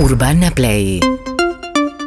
[0.00, 0.98] Urbana Play.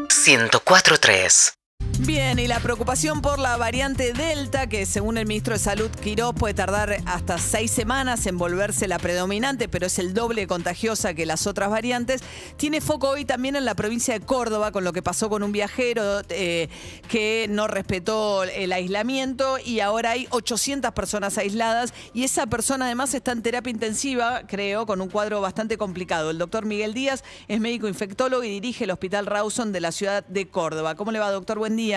[0.10, 1.63] 104.3
[2.06, 6.33] Bien, y la preocupación por la variante Delta, que según el ministro de Salud Quirós
[6.37, 11.26] puede tardar hasta seis semanas en volverse la predominante, pero es el doble contagiosa que
[11.26, 12.21] las otras variantes,
[12.58, 15.53] tiene foco hoy también en la provincia de Córdoba, con lo que pasó con un
[15.53, 16.68] viajero eh,
[17.08, 23.14] que no respetó el aislamiento y ahora hay 800 personas aisladas y esa persona además
[23.14, 26.32] está en terapia intensiva, creo, con un cuadro bastante complicado.
[26.32, 30.26] El doctor Miguel Díaz es médico infectólogo y dirige el Hospital Rawson de la ciudad
[30.27, 30.95] de Córdoba.
[30.95, 31.58] ¿Cómo le va, doctor?
[31.58, 31.93] Buen día.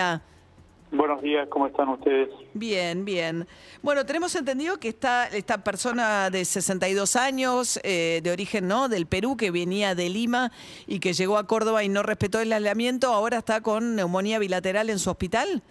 [0.91, 2.29] Buenos días, ¿cómo están ustedes?
[2.53, 3.45] Bien, bien.
[3.81, 9.05] Bueno, tenemos entendido que está esta persona de 62 años, eh, de origen no, del
[9.05, 10.51] Perú, que venía de Lima
[10.87, 14.89] y que llegó a Córdoba y no respetó el aislamiento, ahora está con neumonía bilateral
[14.89, 15.61] en su hospital.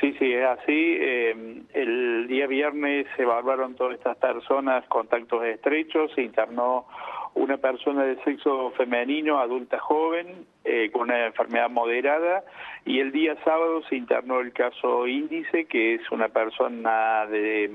[0.00, 0.96] Sí, sí, es así.
[1.00, 6.86] Eh, el día viernes se evaluaron todas estas personas, contactos estrechos, se internó
[7.36, 12.42] una persona de sexo femenino, adulta joven, eh, con una enfermedad moderada,
[12.86, 17.70] y el día sábado se internó el caso índice, que es una persona de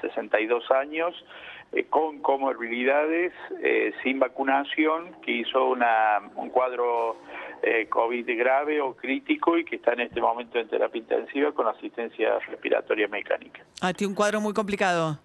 [0.00, 1.24] 62 mm, años,
[1.72, 7.16] eh, con comorbilidades, eh, sin vacunación, que hizo una, un cuadro
[7.88, 12.38] COVID grave o crítico y que está en este momento en terapia intensiva con asistencia
[12.40, 13.64] respiratoria mecánica.
[13.80, 15.18] Ah, tiene un cuadro muy complicado.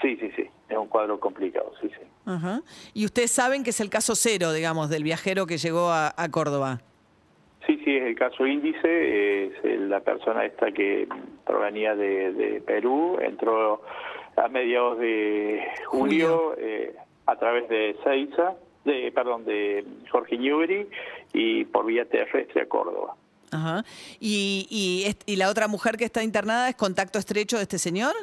[0.00, 2.06] Sí, sí, sí, es un cuadro complicado, sí, sí.
[2.92, 6.80] Y ustedes saben que es el caso cero, digamos, del viajero que llegó a, Córdoba.
[7.66, 11.08] Sí, sí, es el caso índice, es la persona esta que
[11.44, 13.82] provenía de, Perú, entró
[14.36, 16.94] a mediados de julio, eh,
[17.26, 20.88] a través de Seiza, de, perdón, de Jorge Newbery
[21.32, 23.16] y por vía terrestre a Córdoba.
[23.50, 23.84] Ajá.
[24.20, 28.14] ¿Y, y, ¿Y la otra mujer que está internada es contacto estrecho de este señor?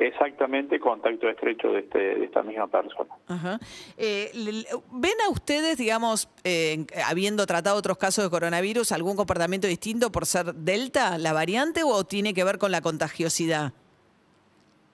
[0.00, 3.10] Exactamente, contacto estrecho de, este, de esta misma persona.
[3.96, 4.30] Eh,
[4.92, 10.26] ¿Ven a ustedes, digamos, eh, habiendo tratado otros casos de coronavirus, algún comportamiento distinto por
[10.26, 13.72] ser Delta, la variante, o tiene que ver con la contagiosidad?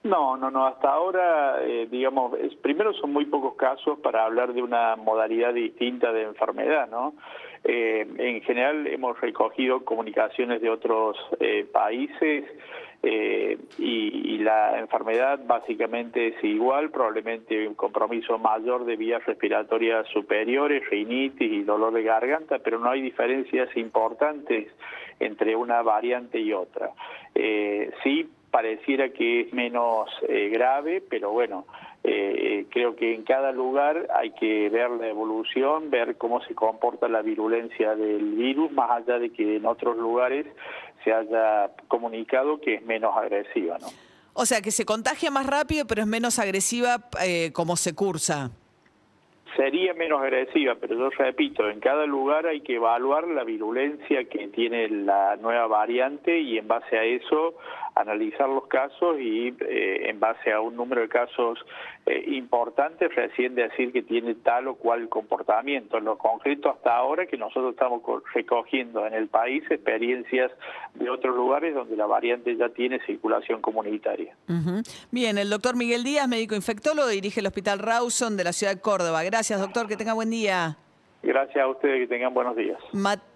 [0.03, 0.67] No, no, no.
[0.67, 6.11] Hasta ahora, eh, digamos, primero son muy pocos casos para hablar de una modalidad distinta
[6.11, 7.13] de enfermedad, ¿no?
[7.65, 11.15] en general hemos recogido comunicaciones de otros
[11.71, 12.43] países
[13.05, 20.89] eh, y, la enfermedad básicamente es igual, probablemente un compromiso mayor de vías respiratorias superiores,
[20.89, 24.67] rinitis y dolor de garganta, pero no hay diferencias importantes
[25.21, 26.91] entre una variante y otra.
[27.35, 31.65] Eh, sí pareciera que es menos eh, grave, pero bueno,
[32.03, 37.07] eh, creo que en cada lugar hay que ver la evolución, ver cómo se comporta
[37.07, 40.45] la virulencia del virus, más allá de que en otros lugares
[41.03, 43.87] se haya comunicado que es menos agresiva, ¿no?
[44.33, 48.51] O sea, que se contagia más rápido, pero es menos agresiva eh, como se cursa.
[49.55, 54.47] Sería menos agresiva, pero yo repito, en cada lugar hay que evaluar la virulencia que
[54.47, 57.55] tiene la nueva variante y en base a eso
[57.95, 61.59] analizar los casos y eh, en base a un número de casos
[62.05, 65.97] eh, importantes recién decir que tiene tal o cual comportamiento.
[65.97, 68.01] En lo concreto hasta ahora que nosotros estamos
[68.33, 70.51] recogiendo en el país experiencias
[70.95, 74.35] de otros lugares donde la variante ya tiene circulación comunitaria.
[75.11, 78.81] Bien, el doctor Miguel Díaz, médico infectólogo, dirige el Hospital Rawson de la ciudad de
[78.81, 79.23] Córdoba.
[79.23, 80.77] Gracias, doctor, que tenga buen día.
[81.21, 82.79] Gracias a ustedes, que tengan buenos días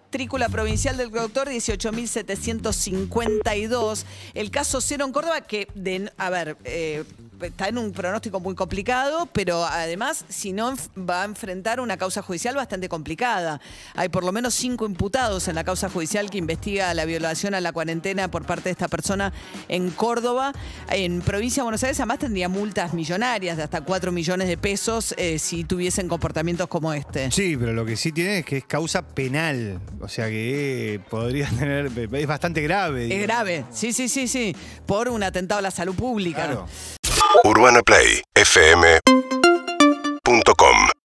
[0.08, 4.06] matrícula provincial del doctor 18.752.
[4.32, 7.04] El caso cero en Córdoba, que, de, a ver, eh,
[7.42, 12.22] está en un pronóstico muy complicado, pero además, si no, va a enfrentar una causa
[12.22, 13.60] judicial bastante complicada.
[13.94, 17.60] Hay por lo menos cinco imputados en la causa judicial que investiga la violación a
[17.60, 19.32] la cuarentena por parte de esta persona
[19.68, 20.52] en Córdoba.
[20.90, 25.14] En provincia de Buenos Aires, además, tendría multas millonarias de hasta 4 millones de pesos
[25.16, 27.30] eh, si tuviesen comportamientos como este.
[27.30, 29.80] Sí, pero lo que sí tiene es que es causa penal.
[30.00, 31.90] O sea que podría tener.
[32.12, 33.14] Es bastante grave.
[33.14, 34.54] Es grave, sí, sí, sí, sí.
[34.86, 36.66] Por un atentado a la salud pública.
[37.44, 39.57] UrbanaPlayFM.com